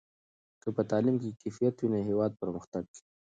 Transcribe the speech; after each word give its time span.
که 0.61 0.69
په 0.75 0.81
تعلیم 0.89 1.15
کې 1.21 1.37
کیفیت 1.41 1.75
وي 1.77 1.87
نو 1.93 1.97
هېواد 2.09 2.31
پرمختګ 2.41 2.83
کوي. 2.93 3.01